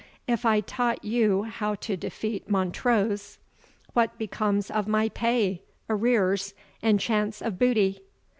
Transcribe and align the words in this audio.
If 0.25 0.47
I 0.47 0.61
taught 0.61 1.05
you 1.05 1.43
how 1.43 1.75
to 1.75 1.95
defeat 1.95 2.49
Montrose, 2.49 3.37
what 3.93 4.17
becomes 4.17 4.71
of 4.71 4.87
my 4.87 5.09
pay, 5.09 5.61
arrears, 5.87 6.55
and 6.81 6.99
chance 6.99 7.39
of 7.39 7.59
booty?" 7.59 8.01